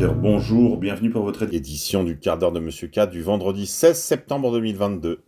[0.00, 4.52] Bonjour, bienvenue pour votre édition du quart d'heure de Monsieur K du vendredi 16 septembre
[4.52, 5.24] 2022.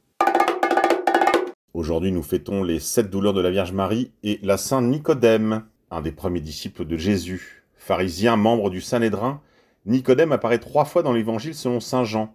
[1.75, 6.03] Aujourd'hui, nous fêtons les sept douleurs de la Vierge Marie et la Saint Nicodème, un
[6.03, 7.65] des premiers disciples de Jésus.
[7.75, 9.41] Pharisien, membre du Sanhédrin,
[9.87, 12.33] Nicodème apparaît trois fois dans l'évangile selon Saint Jean.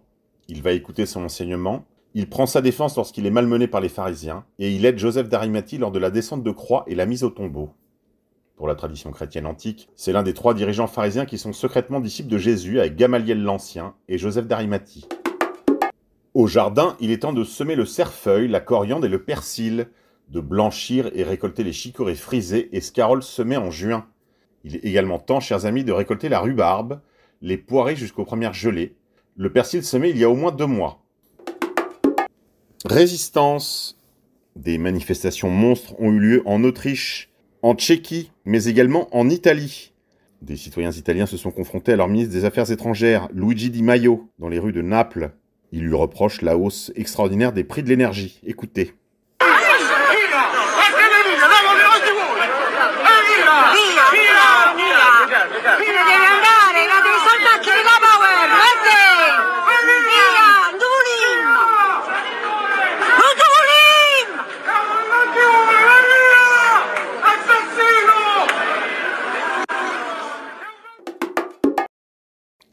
[0.48, 4.44] Il va écouter son enseignement, il prend sa défense lorsqu'il est malmené par les pharisiens,
[4.58, 7.30] et il aide Joseph d'Arimathie lors de la descente de croix et la mise au
[7.30, 7.70] tombeau
[8.56, 12.30] pour la tradition chrétienne antique, c'est l'un des trois dirigeants pharisiens qui sont secrètement disciples
[12.30, 15.06] de Jésus avec Gamaliel l'Ancien et Joseph d'Arimathie.
[16.32, 19.88] Au jardin, il est temps de semer le cerfeuil, la coriandre et le persil,
[20.28, 24.06] de blanchir et récolter les chicorées frisées et scaroles semées en juin.
[24.64, 27.00] Il est également temps, chers amis, de récolter la rhubarbe,
[27.42, 28.96] les poirées jusqu'aux premières gelées,
[29.36, 31.02] le persil semé il y a au moins deux mois.
[32.86, 33.98] Résistance.
[34.56, 37.30] Des manifestations monstres ont eu lieu en Autriche,
[37.62, 39.92] en Tchéquie, mais également en Italie.
[40.42, 44.28] Des citoyens italiens se sont confrontés à leur ministre des Affaires étrangères, Luigi Di Maio,
[44.38, 45.32] dans les rues de Naples.
[45.72, 48.40] Il lui reproche la hausse extraordinaire des prix de l'énergie.
[48.44, 48.92] Écoutez.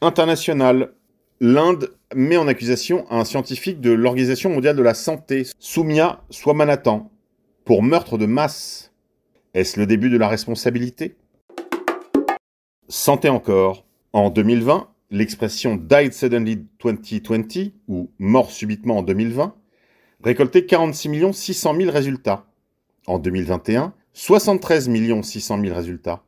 [0.04, 0.94] International.
[1.40, 7.10] L'Inde met en accusation un scientifique de l'Organisation mondiale de la santé, Soumya Swamanathan,
[7.66, 8.92] pour meurtre de masse.
[9.54, 11.16] Est-ce le début de la responsabilité?
[12.88, 13.86] Santé encore.
[14.12, 19.56] En 2020, l'expression Died Suddenly 2020, ou Mort subitement en 2020,
[20.24, 22.46] récoltait 46 600 000 résultats.
[23.08, 24.90] En 2021, 73
[25.24, 26.24] 600 000 résultats.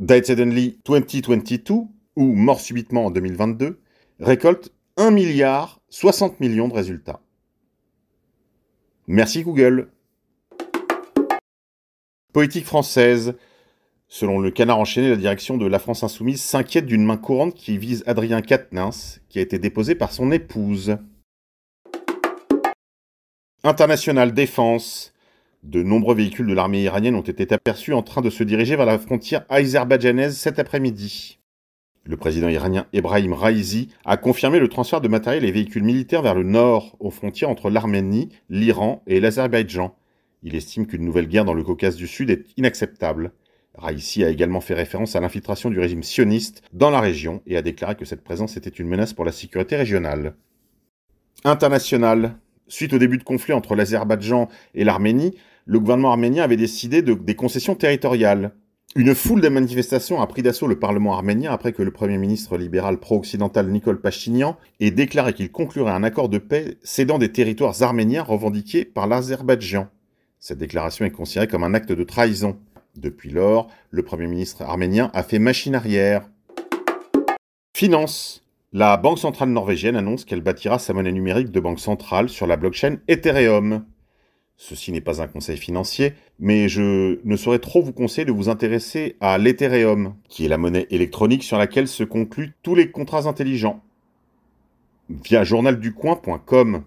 [0.00, 3.80] Died Suddenly 2022, ou mort subitement en 2022,
[4.18, 7.20] récolte 1 milliard 60 millions de résultats.
[9.06, 9.88] Merci Google.
[12.32, 13.34] Politique française.
[14.06, 17.78] Selon le canard enchaîné, la direction de la France Insoumise s'inquiète d'une main courante qui
[17.78, 20.96] vise Adrien Quatennens, qui a été déposé par son épouse.
[23.64, 25.12] International Défense.
[25.62, 28.86] De nombreux véhicules de l'armée iranienne ont été aperçus en train de se diriger vers
[28.86, 31.39] la frontière azerbaïdjanaise cet après-midi.
[32.04, 36.34] Le président iranien Ebrahim Raisi a confirmé le transfert de matériel et véhicules militaires vers
[36.34, 39.94] le nord, aux frontières entre l'Arménie, l'Iran et l'Azerbaïdjan.
[40.42, 43.32] Il estime qu'une nouvelle guerre dans le Caucase du Sud est inacceptable.
[43.74, 47.62] Raisi a également fait référence à l'infiltration du régime sioniste dans la région et a
[47.62, 50.34] déclaré que cette présence était une menace pour la sécurité régionale.
[51.44, 52.36] International.
[52.66, 55.36] Suite au début de conflit entre l'Azerbaïdjan et l'Arménie,
[55.66, 58.52] le gouvernement arménien avait décidé de, des concessions territoriales.
[58.96, 62.58] Une foule de manifestations a pris d'assaut le Parlement arménien après que le Premier ministre
[62.58, 67.84] libéral pro-occidental Nicole Pachinian ait déclaré qu'il conclurait un accord de paix cédant des territoires
[67.84, 69.86] arméniens revendiqués par l'Azerbaïdjan.
[70.40, 72.58] Cette déclaration est considérée comme un acte de trahison.
[72.96, 76.28] Depuis lors, le Premier ministre arménien a fait machine arrière.
[77.76, 78.42] Finance.
[78.72, 82.56] La Banque centrale norvégienne annonce qu'elle bâtira sa monnaie numérique de banque centrale sur la
[82.56, 83.84] blockchain Ethereum.
[84.62, 88.50] Ceci n'est pas un conseil financier, mais je ne saurais trop vous conseiller de vous
[88.50, 93.26] intéresser à l'Ethereum, qui est la monnaie électronique sur laquelle se concluent tous les contrats
[93.26, 93.82] intelligents.
[95.08, 96.84] Via journalducoin.com.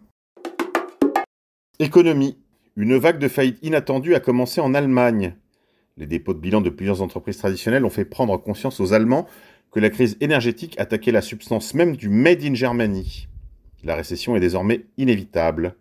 [1.79, 2.38] Économie.
[2.75, 5.33] Une vague de faillites inattendue a commencé en Allemagne.
[5.97, 9.25] Les dépôts de bilan de plusieurs entreprises traditionnelles ont fait prendre conscience aux Allemands
[9.72, 13.28] que la crise énergétique attaquait la substance même du Made in Germany.
[13.83, 15.75] La récession est désormais inévitable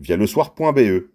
[0.00, 1.10] via le soir.be.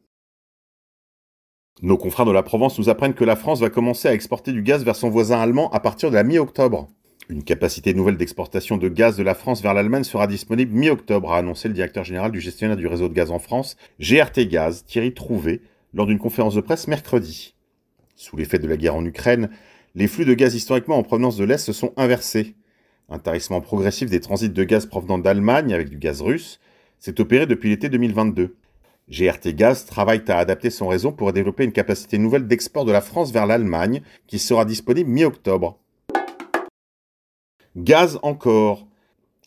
[1.81, 4.61] Nos confrères de la Provence nous apprennent que la France va commencer à exporter du
[4.61, 6.87] gaz vers son voisin allemand à partir de la mi-octobre.
[7.27, 11.39] Une capacité nouvelle d'exportation de gaz de la France vers l'Allemagne sera disponible mi-octobre, a
[11.39, 15.13] annoncé le directeur général du gestionnaire du réseau de gaz en France, GRT Gaz, Thierry
[15.13, 15.61] Trouvé,
[15.93, 17.55] lors d'une conférence de presse mercredi.
[18.15, 19.49] Sous l'effet de la guerre en Ukraine,
[19.95, 22.55] les flux de gaz historiquement en provenance de l'Est se sont inversés.
[23.09, 26.59] Un tarissement progressif des transits de gaz provenant d'Allemagne avec du gaz russe
[26.99, 28.55] s'est opéré depuis l'été 2022.
[29.09, 33.01] GRT Gaz travaille à adapter son réseau pour développer une capacité nouvelle d'export de la
[33.01, 35.77] France vers l'Allemagne qui sera disponible mi-octobre.
[37.75, 38.87] Gaz encore.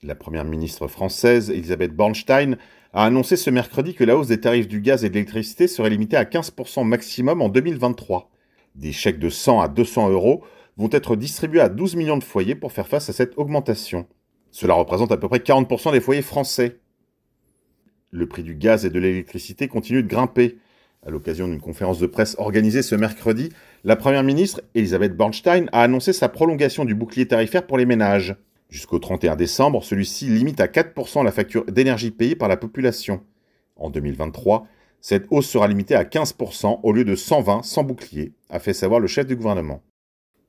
[0.05, 2.57] La première ministre française, Elisabeth Bornstein,
[2.93, 5.91] a annoncé ce mercredi que la hausse des tarifs du gaz et de l'électricité serait
[5.91, 8.31] limitée à 15% maximum en 2023.
[8.77, 10.45] Des chèques de 100 à 200 euros
[10.77, 14.07] vont être distribués à 12 millions de foyers pour faire face à cette augmentation.
[14.53, 16.79] Cela représente à peu près 40% des foyers français
[18.11, 20.59] le prix du gaz et de l'électricité continue de grimper.
[21.07, 23.51] À l'occasion d'une conférence de presse organisée ce mercredi,
[23.85, 28.37] la Première ministre, Elisabeth Bornstein, a annoncé sa prolongation du bouclier tarifaire pour les ménages.
[28.69, 33.23] Jusqu'au 31 décembre, celui-ci limite à 4% la facture d'énergie payée par la population.
[33.77, 34.67] En 2023,
[35.01, 39.01] cette hausse sera limitée à 15% au lieu de 120 sans bouclier, a fait savoir
[39.01, 39.83] le chef du gouvernement.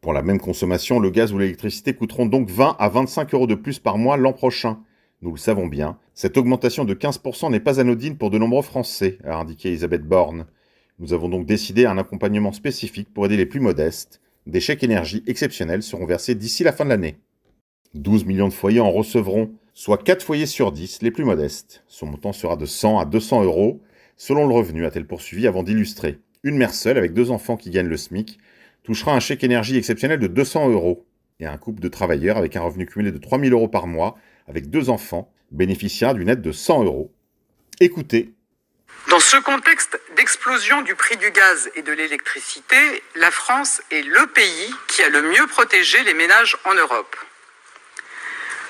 [0.01, 3.55] Pour la même consommation, le gaz ou l'électricité coûteront donc 20 à 25 euros de
[3.55, 4.79] plus par mois l'an prochain.
[5.21, 9.17] Nous le savons bien, cette augmentation de 15% n'est pas anodine pour de nombreux Français,
[9.25, 10.45] a indiqué Elisabeth Borne.
[10.97, 14.21] Nous avons donc décidé un accompagnement spécifique pour aider les plus modestes.
[14.47, 17.17] Des chèques énergie exceptionnels seront versés d'ici la fin de l'année.
[17.95, 21.83] 12 millions de foyers en recevront, soit 4 foyers sur 10 les plus modestes.
[21.87, 23.81] Son montant sera de 100 à 200 euros,
[24.15, 26.19] selon le revenu, a-t-elle poursuivi avant d'illustrer.
[26.43, 28.37] Une mère seule avec deux enfants qui gagnent le SMIC
[28.83, 31.05] touchera un chèque énergie exceptionnel de 200 euros.
[31.41, 34.17] Et un couple de travailleurs avec un revenu cumulé de 3000 euros par mois,
[34.49, 37.13] avec deux enfants, bénéficiera d'une aide de 100 euros.
[37.79, 38.33] Écoutez.
[39.09, 42.75] Dans ce contexte d'explosion du prix du gaz et de l'électricité,
[43.15, 47.15] la France est le pays qui a le mieux protégé les ménages en Europe.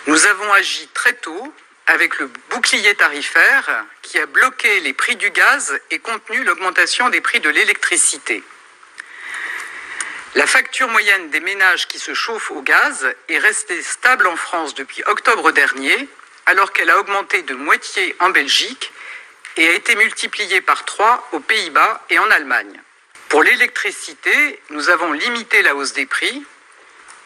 [0.08, 1.54] Nous avons agi très tôt
[1.88, 7.22] avec le bouclier tarifaire qui a bloqué les prix du gaz et contenu l'augmentation des
[7.22, 8.44] prix de l'électricité.
[10.36, 14.76] La facture moyenne des ménages qui se chauffent au gaz est restée stable en France
[14.76, 16.08] depuis octobre dernier,
[16.46, 18.94] alors qu'elle a augmenté de moitié en Belgique
[19.58, 22.80] et a été multipliée par 3 aux Pays-Bas et en Allemagne.
[23.30, 26.46] Pour l'électricité, nous avons limité la hausse des prix,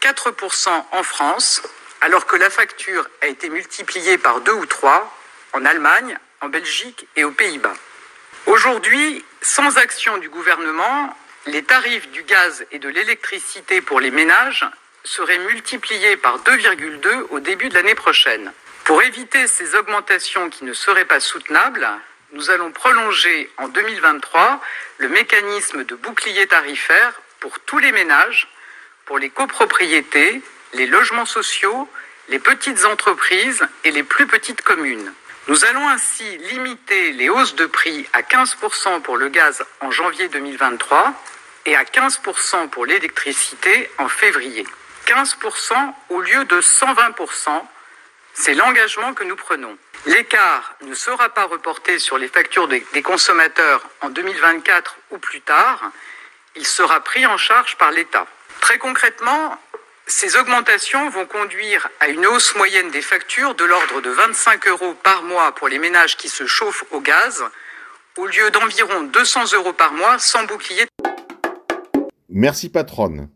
[0.00, 1.62] 4% en France,
[2.00, 5.14] alors que la facture a été multipliée par 2 ou 3
[5.52, 7.74] en Allemagne, en Belgique et aux Pays-Bas.
[8.46, 11.14] Aujourd'hui, sans action du gouvernement,
[11.46, 14.66] les tarifs du gaz et de l'électricité pour les ménages
[15.04, 18.52] seraient multipliés par 2,2 au début de l'année prochaine.
[18.84, 21.86] Pour éviter ces augmentations qui ne seraient pas soutenables,
[22.32, 24.60] nous allons prolonger en 2023
[24.98, 28.48] le mécanisme de bouclier tarifaire pour tous les ménages,
[29.04, 30.42] pour les copropriétés,
[30.72, 31.88] les logements sociaux,
[32.28, 35.12] les petites entreprises et les plus petites communes.
[35.46, 40.28] Nous allons ainsi limiter les hausses de prix à 15% pour le gaz en janvier
[40.28, 41.12] 2023
[41.66, 44.66] et à 15% pour l'électricité en février.
[45.06, 45.74] 15%
[46.10, 47.64] au lieu de 120%,
[48.34, 49.76] c'est l'engagement que nous prenons.
[50.06, 55.90] L'écart ne sera pas reporté sur les factures des consommateurs en 2024 ou plus tard,
[56.56, 58.26] il sera pris en charge par l'État.
[58.60, 59.58] Très concrètement,
[60.06, 64.94] ces augmentations vont conduire à une hausse moyenne des factures de l'ordre de 25 euros
[65.02, 67.44] par mois pour les ménages qui se chauffent au gaz,
[68.16, 70.86] au lieu d'environ 200 euros par mois sans bouclier.
[72.36, 73.28] Merci patronne.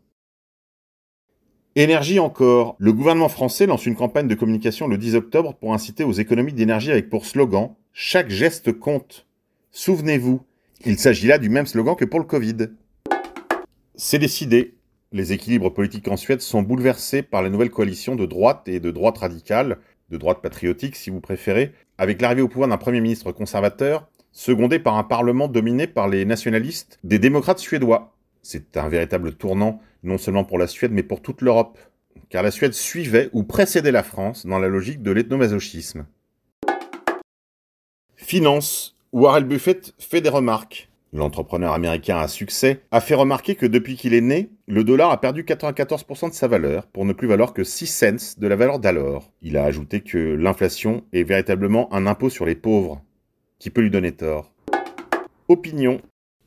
[1.77, 2.75] Énergie encore.
[2.79, 6.51] Le gouvernement français lance une campagne de communication le 10 octobre pour inciter aux économies
[6.51, 9.25] d'énergie avec pour slogan Chaque geste compte.
[9.71, 10.41] Souvenez-vous,
[10.85, 12.57] il s'agit là du même slogan que pour le Covid.
[13.95, 14.75] C'est décidé.
[15.13, 18.91] Les équilibres politiques en Suède sont bouleversés par la nouvelle coalition de droite et de
[18.91, 19.77] droite radicale,
[20.09, 24.77] de droite patriotique si vous préférez, avec l'arrivée au pouvoir d'un Premier ministre conservateur, secondé
[24.77, 28.13] par un Parlement dominé par les nationalistes des démocrates suédois.
[28.41, 31.77] C'est un véritable tournant, non seulement pour la Suède, mais pour toute l'Europe,
[32.29, 36.05] car la Suède suivait ou précédait la France dans la logique de l'ethnomasochisme.
[38.15, 38.95] Finance.
[39.11, 40.89] Warren Buffett fait des remarques.
[41.11, 45.19] L'entrepreneur américain à succès a fait remarquer que depuis qu'il est né, le dollar a
[45.19, 48.77] perdu 94% de sa valeur pour ne plus valoir que 6 cents de la valeur
[48.77, 49.31] d'alors.
[49.41, 53.01] Il a ajouté que l'inflation est véritablement un impôt sur les pauvres.
[53.57, 54.53] Qui peut lui donner tort?
[55.47, 55.99] Opinion.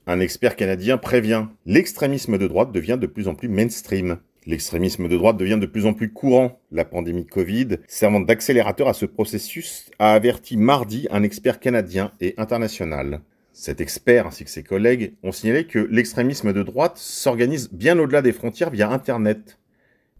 [0.06, 4.18] Un expert canadien prévient, l'extrémisme de droite devient de plus en plus mainstream.
[4.46, 6.60] L'extrémisme de droite devient de plus en plus courant.
[6.72, 12.34] La pandémie Covid, servant d'accélérateur à ce processus, a averti mardi un expert canadien et
[12.36, 13.20] international.
[13.52, 18.22] Cet expert ainsi que ses collègues ont signalé que l'extrémisme de droite s'organise bien au-delà
[18.22, 19.58] des frontières via Internet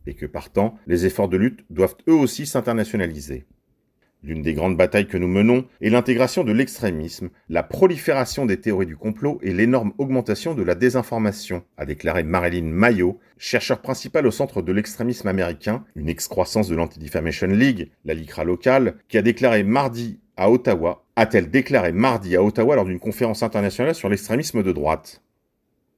[0.06, 3.46] et que partant, les efforts de lutte doivent eux aussi s'internationaliser.
[4.24, 8.86] L'une des grandes batailles que nous menons est l'intégration de l'extrémisme, la prolifération des théories
[8.86, 14.30] du complot et l'énorme augmentation de la désinformation, a déclaré Marilyn Mayo, chercheur principal au
[14.30, 19.64] centre de l'extrémisme américain, une excroissance de l'Anti-Defamation League, la LICRA locale, qui a déclaré
[19.64, 24.70] mardi à Ottawa, a-t-elle déclaré mardi à Ottawa lors d'une conférence internationale sur l'extrémisme de
[24.70, 25.20] droite.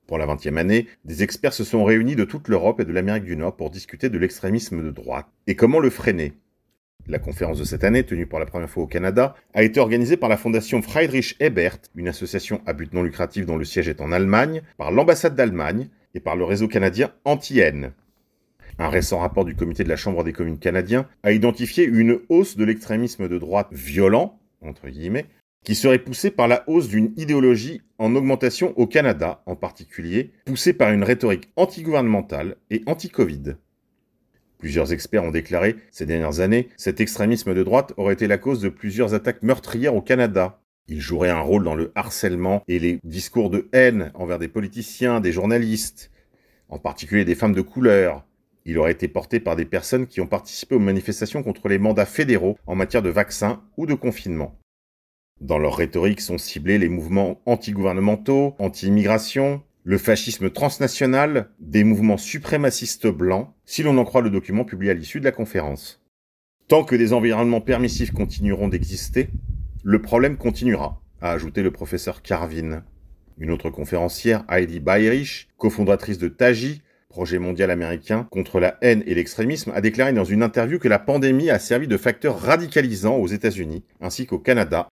[0.07, 3.25] Pour la 20e année, des experts se sont réunis de toute l'Europe et de l'Amérique
[3.25, 6.33] du Nord pour discuter de l'extrémisme de droite et comment le freiner?
[7.06, 10.16] La conférence de cette année, tenue pour la première fois au Canada, a été organisée
[10.16, 14.00] par la fondation Friedrich Ebert, une association à but non lucratif dont le siège est
[14.00, 17.92] en Allemagne, par l'ambassade d'Allemagne et par le réseau canadien Anti-N.
[18.78, 22.56] Un récent rapport du comité de la Chambre des communes canadien a identifié une hausse
[22.56, 25.26] de l'extrémisme de droite violent, entre guillemets,
[25.62, 30.72] qui serait poussée par la hausse d'une idéologie en augmentation au Canada en particulier, poussée
[30.72, 33.56] par une rhétorique antigouvernementale et anti-Covid.
[34.58, 38.61] Plusieurs experts ont déclaré ces dernières années, cet extrémisme de droite aurait été la cause
[38.61, 40.61] de plusieurs attaques meurtrières au Canada.
[40.88, 45.20] Il jouerait un rôle dans le harcèlement et les discours de haine envers des politiciens,
[45.20, 46.11] des journalistes,
[46.68, 48.25] en particulier des femmes de couleur.
[48.66, 52.06] Il aurait été porté par des personnes qui ont participé aux manifestations contre les mandats
[52.06, 54.58] fédéraux en matière de vaccins ou de confinement.
[55.40, 63.06] Dans leur rhétorique sont ciblés les mouvements antigouvernementaux, anti-immigration, le fascisme transnational, des mouvements suprémacistes
[63.06, 66.02] blancs, si l'on en croit le document publié à l'issue de la conférence.
[66.68, 69.28] Tant que des environnements permissifs continueront d'exister,
[69.82, 72.82] le problème continuera, a ajouté le professeur Carvin.
[73.36, 79.14] Une autre conférencière, Heidi Bayrich, cofondatrice de TAGI, projet mondial américain contre la haine et
[79.14, 83.28] l'extrémisme, a déclaré dans une interview que la pandémie a servi de facteur radicalisant aux
[83.28, 84.88] États-Unis ainsi qu'au Canada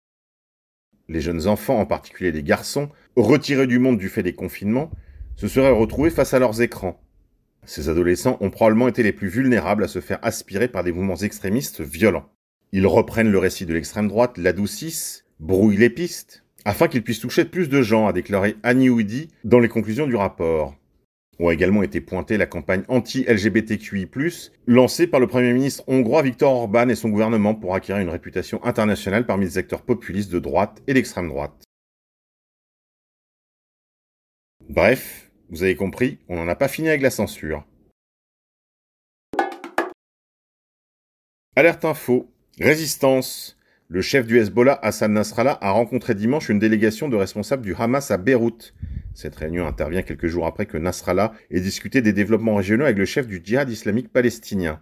[1.09, 4.91] les jeunes enfants, en particulier les garçons, retirés du monde du fait des confinements,
[5.35, 7.01] se seraient retrouvés face à leurs écrans.
[7.65, 11.17] Ces adolescents ont probablement été les plus vulnérables à se faire aspirer par des mouvements
[11.17, 12.29] extrémistes violents.
[12.71, 17.45] Ils reprennent le récit de l'extrême droite, l'adoucissent, brouillent les pistes, afin qu'ils puissent toucher
[17.45, 20.78] plus de gens, a déclaré Annie Woody dans les conclusions du rapport
[21.39, 24.07] ont également été pointées la campagne anti-LGBTQI+,
[24.67, 28.63] lancée par le Premier ministre hongrois Viktor Orban et son gouvernement pour acquérir une réputation
[28.65, 31.63] internationale parmi les acteurs populistes de droite et d'extrême droite.
[34.67, 37.63] Bref, vous avez compris, on n'en a pas fini avec la censure.
[41.55, 42.31] Alerte info.
[42.59, 43.58] Résistance.
[43.91, 48.11] Le chef du Hezbollah, Hassan Nasrallah, a rencontré dimanche une délégation de responsables du Hamas
[48.11, 48.75] à Beyrouth.
[49.15, 53.05] Cette réunion intervient quelques jours après que Nasrallah ait discuté des développements régionaux avec le
[53.05, 54.79] chef du djihad islamique palestinien.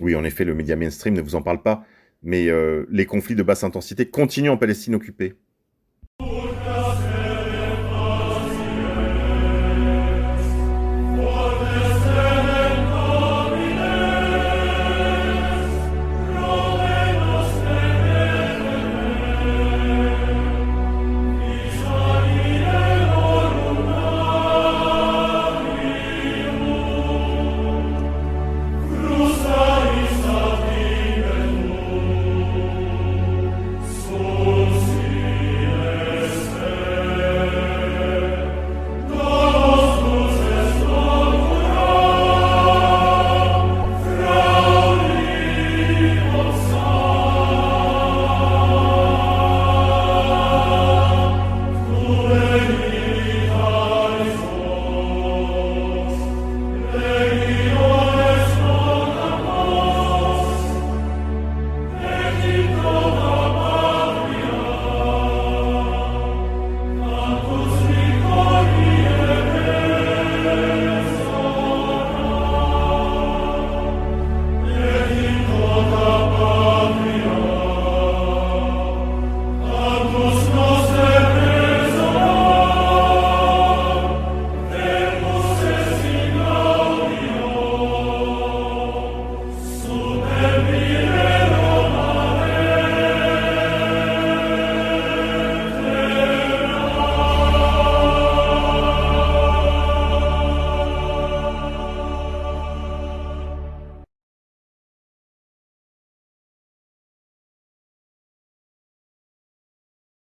[0.00, 1.86] Oui, en effet, le média mainstream ne vous en parle pas,
[2.24, 5.34] mais euh, les conflits de basse intensité continuent en Palestine occupée.